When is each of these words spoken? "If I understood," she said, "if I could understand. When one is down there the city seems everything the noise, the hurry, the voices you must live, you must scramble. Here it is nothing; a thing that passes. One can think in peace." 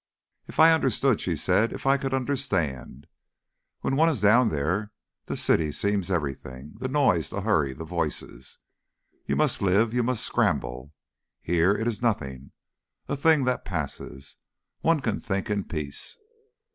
"If 0.47 0.59
I 0.59 0.71
understood," 0.71 1.21
she 1.21 1.35
said, 1.35 1.71
"if 1.71 1.85
I 1.85 1.99
could 1.99 2.11
understand. 2.11 3.05
When 3.81 3.95
one 3.95 4.09
is 4.09 4.19
down 4.19 4.49
there 4.49 4.91
the 5.27 5.37
city 5.37 5.71
seems 5.71 6.09
everything 6.09 6.73
the 6.79 6.87
noise, 6.87 7.29
the 7.29 7.41
hurry, 7.41 7.71
the 7.75 7.85
voices 7.85 8.57
you 9.27 9.35
must 9.35 9.61
live, 9.61 9.93
you 9.93 10.01
must 10.01 10.25
scramble. 10.25 10.91
Here 11.43 11.73
it 11.75 11.87
is 11.87 12.01
nothing; 12.01 12.51
a 13.07 13.15
thing 13.15 13.43
that 13.43 13.63
passes. 13.63 14.37
One 14.79 15.01
can 15.01 15.19
think 15.19 15.51
in 15.51 15.65
peace." 15.65 16.17